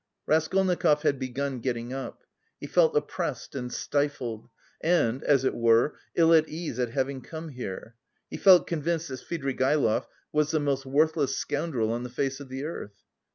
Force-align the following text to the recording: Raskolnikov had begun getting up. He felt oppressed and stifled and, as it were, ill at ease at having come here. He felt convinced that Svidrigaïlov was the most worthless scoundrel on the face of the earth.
Raskolnikov 0.25 1.03
had 1.03 1.19
begun 1.19 1.59
getting 1.59 1.93
up. 1.93 2.23
He 2.59 2.65
felt 2.65 2.95
oppressed 2.97 3.53
and 3.53 3.71
stifled 3.71 4.49
and, 4.83 5.21
as 5.23 5.45
it 5.45 5.53
were, 5.53 5.95
ill 6.15 6.33
at 6.33 6.49
ease 6.49 6.79
at 6.79 6.89
having 6.89 7.21
come 7.21 7.49
here. 7.49 7.93
He 8.27 8.37
felt 8.37 8.65
convinced 8.65 9.09
that 9.09 9.19
Svidrigaïlov 9.19 10.07
was 10.31 10.49
the 10.49 10.59
most 10.59 10.87
worthless 10.87 11.37
scoundrel 11.37 11.91
on 11.91 12.01
the 12.01 12.09
face 12.09 12.39
of 12.39 12.49
the 12.49 12.63
earth. 12.63 13.03